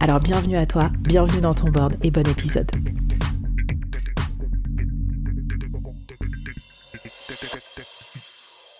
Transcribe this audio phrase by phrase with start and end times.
[0.00, 2.70] Alors bienvenue à toi, bienvenue dans ton board et bon épisode.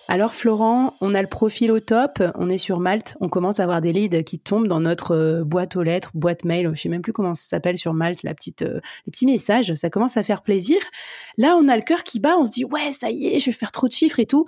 [0.09, 3.63] Alors Florent, on a le profil au top, on est sur Malte, on commence à
[3.63, 6.87] avoir des leads qui tombent dans notre euh, boîte aux lettres, boîte mail, je sais
[6.87, 10.15] même plus comment ça s'appelle sur Malte, la petite, euh, les petits messages, ça commence
[10.15, 10.77] à faire plaisir.
[11.37, 13.47] Là, on a le cœur qui bat, on se dit ouais, ça y est, je
[13.47, 14.45] vais faire trop de chiffres et tout.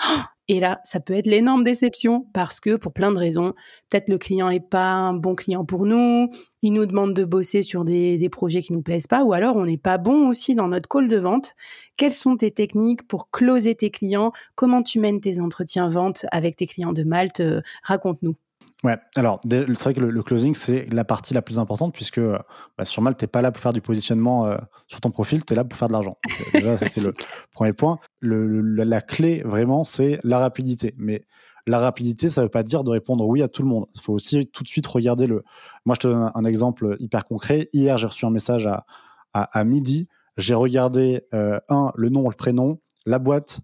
[0.52, 3.54] Et là, ça peut être l'énorme déception parce que pour plein de raisons,
[3.90, 6.32] peut-être le client est pas un bon client pour nous,
[6.64, 9.58] il nous demande de bosser sur des, des projets qui nous plaisent pas, ou alors
[9.58, 11.54] on n'est pas bon aussi dans notre call de vente.
[11.98, 14.32] Quelles sont tes techniques pour closer tes clients?
[14.56, 17.42] Comment tu mènes tes entretiens vente avec tes clients de Malte?
[17.42, 18.36] Euh, Raconte-nous.
[18.84, 22.86] Ouais, alors c'est vrai que le, closing, c'est la partie la plus importante puisque bah,
[22.86, 25.52] sur Malte, tu n'es pas là pour faire du positionnement euh, sur ton profil, tu
[25.52, 26.18] es là pour faire de l'argent.
[26.54, 27.14] Déjà, c'est le
[27.52, 28.00] premier point.
[28.22, 30.96] Le, la, clé, vraiment, c'est la rapidité.
[30.98, 31.26] Mais
[31.68, 33.86] la rapidité, ça ne veut pas dire de répondre oui à tout le monde.
[33.96, 35.44] Il faut aussi tout de suite regarder le.
[35.86, 37.68] Moi, je te donne un, exemple hyper concret.
[37.74, 38.86] Hier, j'ai reçu un message à,
[39.34, 40.08] à, midi.
[40.38, 43.60] J'ai regardé, euh, un, le nom, le prénom, la boîte,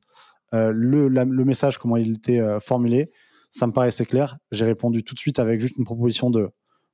[0.54, 3.12] euh, le, le message, comment il était formulé
[3.56, 4.38] ça me paraissait clair.
[4.52, 6.50] J'ai répondu tout de suite avec juste une proposition de,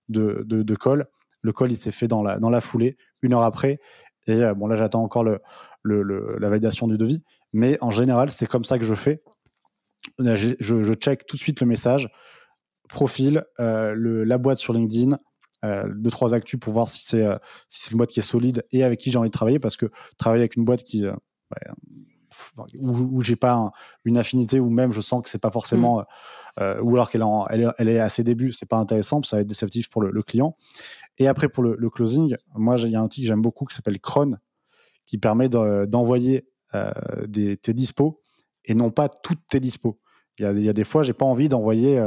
[0.09, 1.07] de, de, call.
[1.41, 3.79] Le call, il s'est fait dans la, dans la foulée, une heure après.
[4.27, 5.41] Et euh, bon, là, j'attends encore le,
[5.81, 7.23] le, la validation du devis.
[7.51, 9.23] Mais en général, c'est comme ça que je fais.
[10.19, 12.09] Je, je, check tout de suite le message,
[12.87, 15.17] profil, euh, le, la boîte sur LinkedIn,
[15.65, 17.25] euh, deux, trois actus pour voir si c'est
[17.69, 19.57] si une boîte qui est solide et avec qui j'ai envie de travailler.
[19.57, 19.87] Parce que
[20.19, 21.05] travailler avec une boîte qui,
[22.79, 23.71] où, j'ai pas
[24.05, 26.05] une affinité ou même je sens que c'est pas forcément mm.
[26.59, 29.41] Euh, ou alors qu'elle elle, elle, est à ses débuts c'est pas intéressant ça va
[29.41, 30.57] être déceptif pour le, client.
[31.17, 33.75] Et après pour le, closing moi il y a un outil que j'aime beaucoup qui
[33.75, 34.37] s'appelle Cron
[35.05, 36.91] qui permet d'envoyer euh,
[37.27, 38.21] des tes dispos
[38.65, 39.99] et non pas toutes tes dispos.
[40.39, 42.05] Il y a, y a, des fois j'ai pas envie d'envoyer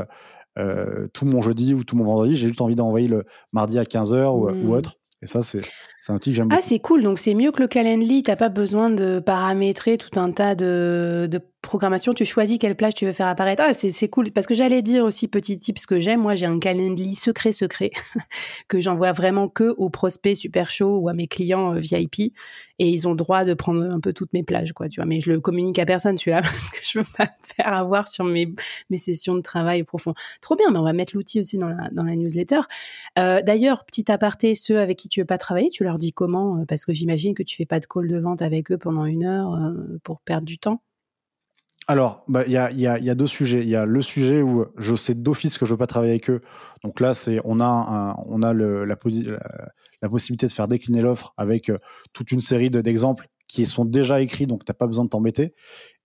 [0.59, 3.84] euh, tout mon jeudi ou tout mon vendredi j'ai juste envie d'envoyer le mardi à
[3.84, 4.99] 15h ou, ou autre.
[5.25, 5.62] Et ça, c'est
[6.09, 7.03] un outil que j'aime Ah, c'est cool.
[7.03, 8.22] Donc, c'est mieux que le Calendly.
[8.22, 12.77] Tu n'as pas besoin de paramétrer tout un tas de, de programmation, tu choisis quelle
[12.77, 13.63] plage tu veux faire apparaître.
[13.67, 14.31] Ah, c'est cool.
[14.31, 16.21] Parce que j'allais dire aussi, petit tip, ce que j'aime.
[16.21, 17.91] Moi, j'ai un calendrier secret, secret,
[18.69, 22.33] que j'envoie vraiment que aux prospects super chauds ou à mes clients euh, VIP.
[22.81, 25.07] Et ils ont le droit de prendre un peu toutes mes plages, quoi, tu vois.
[25.07, 28.09] Mais je le communique à personne, celui-là, parce que je veux pas me faire avoir
[28.09, 28.53] sur mes,
[28.91, 30.15] mes sessions de travail profond.
[30.41, 32.61] Trop bien, mais on va mettre l'outil aussi dans la, dans la newsletter.
[33.19, 36.59] Euh, D'ailleurs, petit aparté, ceux avec qui tu veux pas travailler, tu leur dis comment?
[36.59, 39.05] Euh, parce que j'imagine que tu fais pas de call de vente avec eux pendant
[39.05, 40.83] une heure euh, pour perdre du temps.
[41.87, 43.62] Alors, bah, il y, a, y, a, y, a, deux sujets.
[43.62, 46.31] Il y a le sujet où je sais d'office que je veux pas travailler avec
[46.31, 46.41] eux.
[46.83, 48.97] Donc là, c'est on a, un, on a le, la,
[50.00, 51.78] la, possibilité de faire décliner l'offre avec euh,
[52.15, 55.55] toute une série d'exemples qui sont déjà écrits, donc tu n'as pas besoin de t'embêter.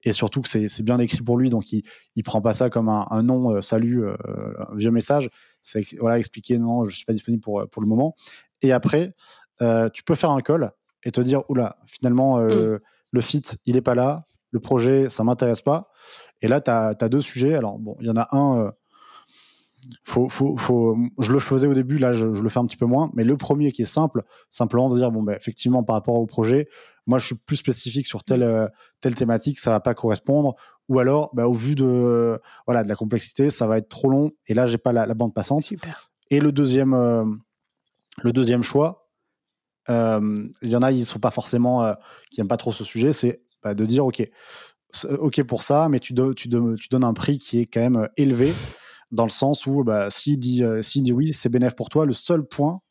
[0.03, 1.83] Et surtout que c'est bien écrit pour lui, donc il
[2.15, 4.15] ne prend pas ça comme un, un non, euh, salut, euh,
[4.59, 5.29] un vieux message.
[5.63, 8.15] C'est voilà, expliquer non, je suis pas disponible pour, pour le moment.
[8.61, 9.13] Et après,
[9.93, 10.71] tu peux faire un call
[11.03, 12.79] et te dire, oula, finalement, mmh.
[13.11, 15.91] le fit, il est pas là le projet, ça m'intéresse pas.
[16.41, 17.55] Et là, tu as, deux sujets.
[17.55, 18.71] Alors, bon, il y en a un, euh,
[20.03, 22.85] faut, faut, faut, je le faisais au début, là, je, le fais un petit peu
[22.85, 23.11] moins.
[23.13, 26.25] Mais le premier qui est simple, simplement de dire, bon, ben, effectivement, par rapport au
[26.25, 26.67] projet,
[27.05, 28.67] moi, je suis plus spécifique sur telle, euh,
[29.01, 30.55] telle thématique, ça va pas correspondre.
[30.87, 34.31] Ou alors, ben, au vu de, voilà, de la complexité, ça va être trop long.
[34.47, 35.63] Et là, j'ai pas la, bande passante.
[35.63, 36.11] Super.
[36.31, 37.25] Et le deuxième, euh,
[38.21, 39.07] le deuxième choix,
[39.87, 41.95] il y en a, ils sont pas forcément,
[42.29, 44.23] qui aiment pas trop ce sujet, c'est bah, de dire ok,
[45.19, 48.07] ok pour ça, mais tu, tu, tu, donnes un prix qui est quand même euh,
[48.17, 48.53] élevé
[49.11, 52.05] dans le sens où bah, s'il dit, euh, dit oui, c'est bénéf pour toi.
[52.05, 52.81] Le seul point,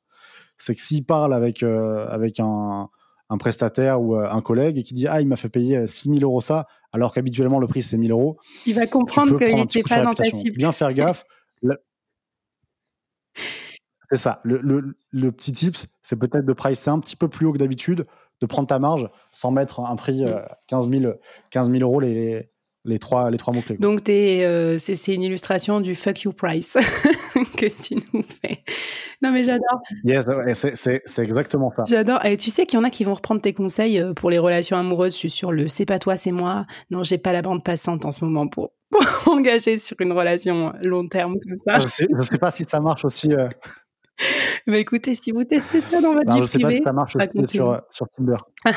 [0.57, 2.89] c'est que s'il parle avec, euh, avec un,
[3.31, 6.41] un, prestataire ou un collègue et qui dit ah il m'a fait payer 6000 euros
[6.41, 10.15] ça, alors qu'habituellement le prix c'est 1000 euros, il va comprendre qu'il n'était pas dans
[10.15, 10.57] ta cible.
[10.57, 11.25] Bien faire gaffe.
[14.11, 14.41] C'est ça.
[14.43, 17.59] Le, le, le, petit tips, c'est peut-être de pricer un petit peu plus haut que
[17.59, 18.07] d'habitude
[18.41, 20.25] de prendre ta marge sans mettre un prix
[20.69, 21.13] 15, 000,
[21.51, 22.49] 15 euros les,
[22.85, 23.77] les, trois, les trois mots-clés.
[23.79, 26.75] Donc, euh, c'est une illustration du fuck you price
[27.57, 28.59] que tu nous fais.
[29.23, 29.81] Non, mais j'adore.
[30.05, 31.85] Yes, c'est exactement ça.
[31.87, 32.25] J'adore.
[32.25, 34.39] Et tu sais qu'il y en a qui vont reprendre tes conseils euh, pour les
[34.39, 35.15] relations amoureuses.
[35.15, 36.67] Je suis sur le c'est pas toi, c'est moi.
[36.91, 38.73] Non, j'ai pas la bande passante en ce moment pour,
[39.27, 41.81] engager sur une relation long terme comme ça.
[41.81, 43.33] Je sais, sais pas si ça marche aussi.
[43.33, 43.49] Euh,
[44.67, 46.93] Mais écoutez, si vous testez ça dans votre vie je sais privée, pas si ça
[46.93, 48.37] marche aussi sur, sur Tinder.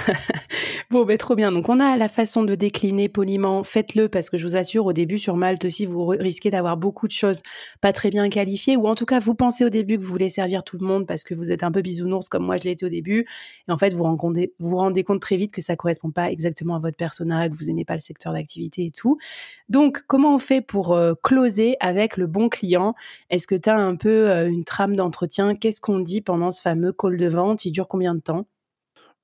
[0.92, 1.52] bon, ben trop bien.
[1.52, 3.64] Donc, on a la façon de décliner poliment.
[3.64, 7.08] Faites-le parce que je vous assure, au début, sur Malte aussi, vous risquez d'avoir beaucoup
[7.08, 7.42] de choses
[7.82, 10.30] pas très bien qualifiées ou en tout cas, vous pensez au début que vous voulez
[10.30, 12.72] servir tout le monde parce que vous êtes un peu bisounours comme moi, je l'ai
[12.72, 13.26] été au début.
[13.68, 16.76] Et en fait, vous rendez, vous rendez compte très vite que ça correspond pas exactement
[16.76, 19.18] à votre persona, que vous aimez pas le secteur d'activité et tout.
[19.70, 22.94] Donc, comment on fait pour euh, closer avec le bon client?
[23.30, 26.62] Est-ce que tu as un peu euh, une trame d'entretien Qu'est-ce qu'on dit pendant ce
[26.62, 27.66] fameux call de vente?
[27.66, 28.46] Il dure combien de temps?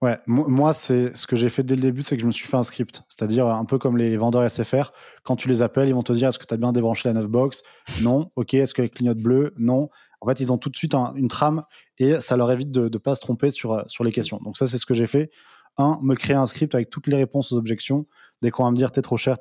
[0.04, 2.46] Ouais, moi, c'est ce que j'ai fait dès le début, c'est que je me suis
[2.46, 3.02] fait un script.
[3.10, 4.92] C'est-à-dire un peu comme les vendeurs SFR.
[5.24, 7.14] Quand tu les appelles, ils vont te dire est-ce que tu as bien débranché la
[7.14, 7.64] 9 box?
[8.02, 8.30] Non.
[8.36, 8.54] Ok.
[8.54, 9.90] Est-ce qu'elle clignote bleu Non.
[10.22, 11.64] En fait, ils ont tout de suite une trame
[11.98, 14.38] et ça leur évite de ne pas se tromper sur, sur les questions.
[14.38, 15.32] Donc, ça, c'est ce que j'ai fait.
[15.78, 18.06] Un, me créer un script avec toutes les réponses aux objections.
[18.44, 19.38] Dès qu'on va me dire t'es trop cher,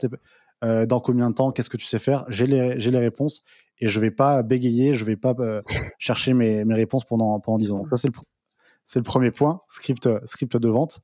[0.64, 3.44] euh, dans combien de temps, qu'est-ce que tu sais faire, j'ai les, les réponses
[3.78, 5.62] et je vais pas bégayer, je vais pas euh,
[5.98, 7.78] chercher mes, mes réponses pendant, pendant 10 ans.
[7.78, 8.14] Donc, ça, c'est le,
[8.94, 11.00] le premier point, script, script de vente.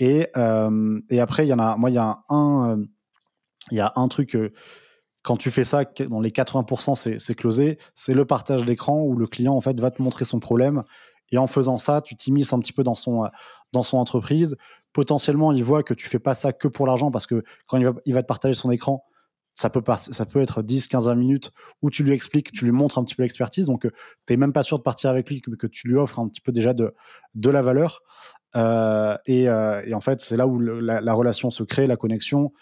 [0.00, 2.84] Et, euh, et après, il y en a, moi, il y a un, euh,
[3.70, 4.52] il y a un truc, euh,
[5.22, 9.26] quand tu fais ça, dans les 80%, c'est closé, c'est le partage d'écran où le
[9.26, 10.82] client, en fait, va te montrer son problème.
[11.30, 13.28] Et en faisant ça, tu t'immisces un petit peu dans son,
[13.72, 14.56] dans son entreprise.
[14.92, 17.84] Potentiellement, il voit que tu fais pas ça que pour l'argent parce que quand il
[17.84, 19.04] va, il va te partager son écran,
[19.60, 21.52] ça peut, ça peut être 10, 15, 20 minutes
[21.82, 23.66] où tu lui expliques, tu lui montres un petit peu l'expertise.
[23.66, 23.90] Donc, euh,
[24.26, 26.40] tu n'es même pas sûr de partir avec lui, que, tu lui offres un petit
[26.40, 26.94] peu déjà de,
[27.34, 28.02] de la valeur.
[28.56, 32.52] Euh, euh, et, en fait, c'est là où la, relation se crée, la connexion.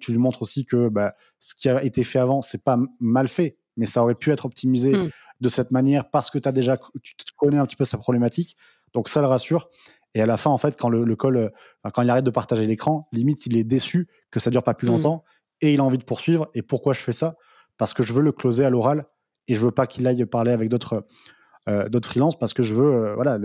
[0.00, 3.28] tu lui montres aussi que bah, ce qui a été fait avant, c'est pas mal
[3.28, 5.10] fait, mais ça aurait pu être optimisé mmh.
[5.40, 8.56] de cette manière parce que as déjà, tu connais un petit peu sa problématique.
[8.92, 9.70] Donc, ça le rassure.
[10.14, 11.52] Et à la fin, en fait, quand le, col,
[11.94, 14.88] quand il arrête de partager l'écran, limite, il est déçu que ça dure pas plus
[14.88, 14.92] mmh.
[14.92, 15.24] longtemps
[15.60, 16.48] et il a envie de poursuivre.
[16.54, 17.36] Et pourquoi je fais ça?
[17.76, 19.06] Parce que je veux le closer à l'oral
[19.48, 21.06] et je veux pas qu'il aille parler avec d'autres
[21.68, 23.38] euh, d'autres freelances parce que je veux euh, voilà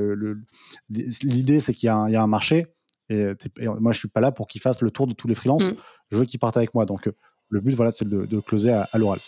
[0.90, 2.68] l'idée c'est qu'il y, y, a un marché
[3.10, 3.34] et,
[3.80, 5.70] moi je suis pas là pour qu'il fasse le tour de tous les freelances.
[5.70, 5.76] Mm.
[6.12, 6.86] Je veux qu'il parte avec moi.
[6.86, 7.16] Donc euh,
[7.50, 9.20] le but voilà c'est de, de, closer à l'oral.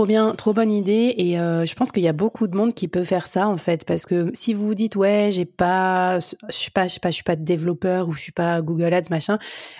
[0.00, 1.12] Trop bien, trop bonne idée.
[1.18, 3.58] Et euh, je pense qu'il y a beaucoup de monde qui peut faire ça en
[3.58, 7.00] fait, parce que si vous vous dites ouais, j'ai pas, je suis pas, je suis
[7.00, 9.38] pas, je suis pas développeur ou je suis pas Google Ads machin.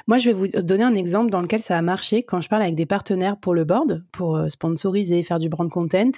[0.08, 2.60] Moi, je vais vous donner un exemple dans lequel ça a marché quand je parle
[2.60, 6.10] avec des partenaires pour le board, pour euh, sponsoriser, faire du brand content.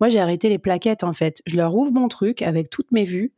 [0.00, 1.40] Moi, j'ai arrêté les plaquettes en fait.
[1.46, 3.32] Je leur ouvre mon truc avec toutes mes vues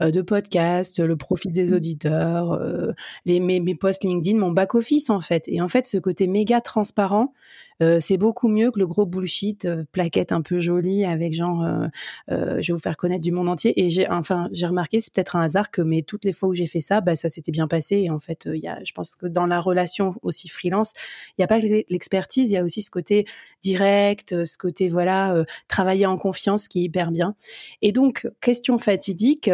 [0.00, 1.74] de podcast, le profil des mmh.
[1.74, 2.92] auditeurs, euh,
[3.26, 5.44] les, mes, mes posts LinkedIn, mon back-office en fait.
[5.46, 7.32] Et en fait, ce côté méga transparent,
[7.82, 11.64] euh, c'est beaucoup mieux que le gros bullshit, plaquette un peu jolie avec genre,
[12.28, 13.80] je vais vous faire connaître du monde entier.
[13.84, 16.54] Et j'ai, enfin, j'ai remarqué, c'est peut-être un hasard que, mais toutes les fois où
[16.54, 17.96] j'ai fait ça, bah, ça s'était bien passé.
[17.96, 20.92] Et en fait, il y a, je pense que dans la relation aussi freelance,
[21.30, 23.26] il n'y a pas que l'expertise, il y a aussi ce côté
[23.62, 27.34] direct, ce côté voilà, travailler en confiance qui est hyper bien.
[27.82, 29.50] Et donc, question fatidique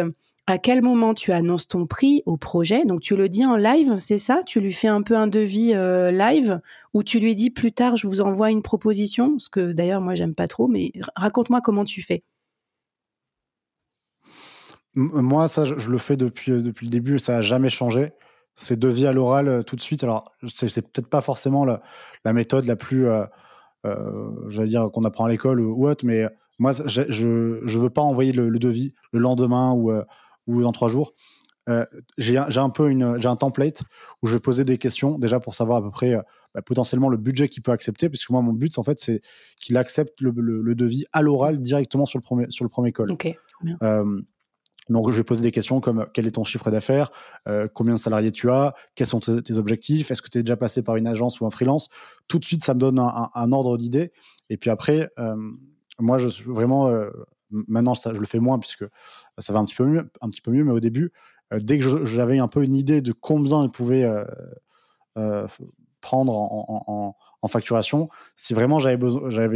[0.51, 2.83] à quel moment tu annonces ton prix au projet?
[2.83, 4.43] Donc tu le dis en live, c'est ça?
[4.45, 6.59] Tu lui fais un peu un devis euh, live?
[6.93, 9.39] Ou tu lui dis plus tard je vous envoie une proposition?
[9.39, 12.23] Ce que d'ailleurs moi j'aime pas trop, mais raconte-moi comment tu fais.
[14.93, 18.11] Moi ça je, le fais depuis euh, depuis le début, ça a jamais changé.
[18.57, 20.03] C'est devis à l'oral euh, tout de suite.
[20.03, 21.81] Alors c'est peut-être pas forcément la,
[22.33, 23.07] méthode la plus,
[23.85, 26.25] j'allais dire qu'on apprend à l'école ou, autre, mais
[26.59, 29.93] moi je je veux pas envoyer le, le devis le lendemain ou
[30.47, 31.13] ou dans trois jours.
[31.69, 31.85] Euh,
[32.17, 33.83] j'ai un peu une, j'ai un template
[34.21, 36.21] où je vais poser des questions déjà pour savoir à peu près euh,
[36.55, 39.21] bah, potentiellement le budget qu'il peut accepter, puisque moi mon but en fait c'est
[39.59, 43.11] qu'il accepte le, le, devis à l'oral directement sur le premier sur le premier call.
[43.83, 44.21] Euh,
[44.89, 47.11] donc je vais poser des questions comme quel est ton chiffre d'affaires,
[47.73, 50.81] combien de salariés tu as, quels sont tes, objectifs, est-ce que tu es déjà passé
[50.81, 51.89] par une agence ou un freelance?
[52.27, 54.11] Tout de suite ça me donne un, un ordre d'idée.
[54.49, 55.09] Et puis après
[55.99, 56.91] moi je suis vraiment
[57.51, 58.85] Maintenant, ça, je le fais moins puisque
[59.37, 61.11] ça va un petit peu mieux, un petit peu mieux mais au début,
[61.53, 64.25] euh, dès que j'avais un peu une idée de combien il pouvait euh,
[65.17, 65.47] euh,
[65.99, 67.15] prendre en,
[67.47, 68.97] facturation, si vraiment j'avais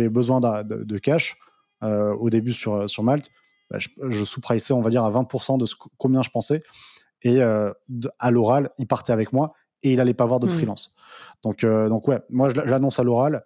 [0.09, 1.37] besoin, de, cash
[1.81, 3.29] au début sur, sur Malte,
[3.69, 6.61] bah, je, je sous-priceais, on va dire, à 20% de ce, combien je pensais.
[7.21, 10.57] Et à l'oral, il partait avec moi et il allait pas voir d'autres mmh.
[10.57, 10.95] freelance.
[11.43, 13.45] Donc, donc ouais, moi je l'annonce à l'oral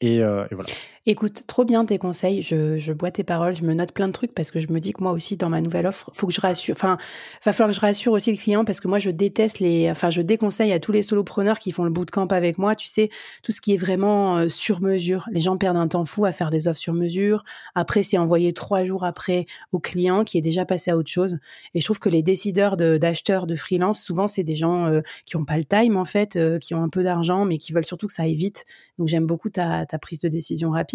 [0.00, 0.70] et, voilà.
[1.06, 2.40] Écoute, trop bien tes conseils.
[2.40, 4.80] Je, je, bois tes paroles, je me note plein de trucs parce que je me
[4.80, 6.74] dis que moi aussi, dans ma nouvelle offre, faut que je rassure.
[6.74, 6.96] Enfin,
[7.44, 9.90] va falloir que je rassure aussi le client parce que moi, je déteste les.
[9.90, 12.74] Enfin, je déconseille à tous les solopreneurs qui font le bootcamp avec moi.
[12.74, 13.10] Tu sais,
[13.42, 15.28] tout ce qui est vraiment euh, sur mesure.
[15.30, 17.44] Les gens perdent un temps fou à faire des offres sur mesure.
[17.74, 21.36] Après, c'est envoyé trois jours après au client qui est déjà passé à autre chose.
[21.74, 25.36] Et je trouve que les décideurs d'acheteurs de, freelance, souvent, c'est des gens euh, qui
[25.36, 27.84] ont pas le time en fait, euh, qui ont un peu d'argent, mais qui veulent
[27.84, 28.64] surtout que ça aille vite.
[28.98, 30.93] Donc, j'aime beaucoup ta, ta prise de décision rapide.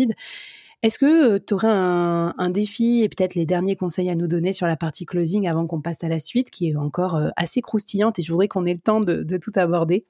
[0.81, 4.65] Est-ce que tu aurais un, défi et peut-être les derniers conseils à nous donner sur
[4.65, 8.21] la partie closing avant qu'on passe à la suite, qui est encore assez croustillante et
[8.21, 10.05] je voudrais qu'on ait le temps de, tout aborder?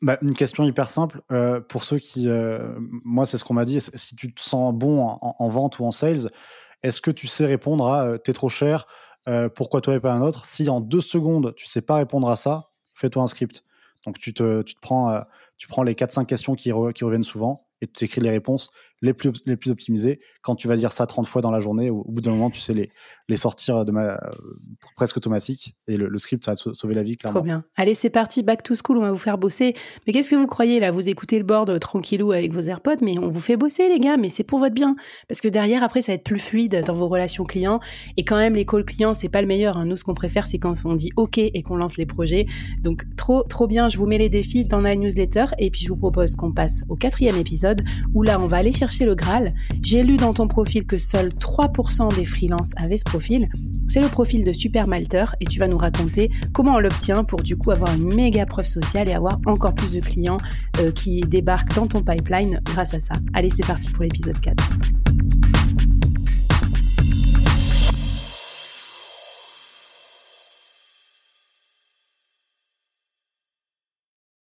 [0.00, 1.20] Bah, une question hyper simple.
[1.68, 2.28] pour ceux qui.
[3.04, 3.78] moi, c'est ce qu'on m'a dit.
[3.80, 6.30] Si tu te sens bon en, vente ou en sales,
[6.82, 8.86] est-ce que tu sais répondre à t'es trop cher,
[9.54, 10.46] pourquoi toi et pas un autre?
[10.46, 13.64] Si en deux secondes, tu sais pas répondre à ça, fais-toi un script.
[14.06, 15.24] Donc, tu te, tu te prends,
[15.58, 18.70] tu prends les 4-5 questions qui reviennent souvent et tu écris les réponses
[19.02, 20.20] les plus, les plus optimisées.
[20.42, 22.60] Quand tu vas dire ça 30 fois dans la journée, au, bout d'un moment, tu
[22.60, 22.90] sais les,
[23.28, 24.18] les sortir de ma,
[24.96, 25.76] presque automatique.
[25.86, 27.40] Et le, script, ça va te sauver la vie, clairement.
[27.40, 27.64] Trop bien.
[27.76, 29.74] Allez, c'est parti, back to school, on va vous faire bosser.
[30.06, 30.90] Mais qu'est-ce que vous croyez là?
[30.90, 34.00] Vous écoutez le board euh, tranquillou avec vos AirPods, mais on vous fait bosser, les
[34.00, 34.96] gars, mais c'est pour votre bien.
[35.28, 37.80] Parce que derrière, après, ça va être plus fluide dans vos relations clients.
[38.16, 39.76] Et quand même, les calls clients, c'est pas le meilleur.
[39.76, 39.84] Hein.
[39.84, 42.46] Nous, ce qu'on préfère, c'est quand on dit OK et qu'on lance les projets.
[42.82, 43.88] Donc, trop, trop bien.
[43.88, 45.46] Je vous mets les défis dans la newsletter.
[45.58, 47.82] Et puis, je vous propose qu'on passe au quatrième épisode
[48.14, 49.52] où là, on va aller chercher le Graal.
[49.82, 53.50] J'ai lu dans ton profil que seuls 3% des freelances avaient ce profil.
[53.86, 57.42] C'est le profil de Super Malter et tu vas nous raconter comment on l'obtient pour
[57.42, 60.38] du coup avoir une méga preuve sociale et avoir encore plus de clients
[60.80, 63.16] euh, qui débarquent dans ton pipeline grâce à ça.
[63.34, 64.56] Allez, c'est parti pour l'épisode 4.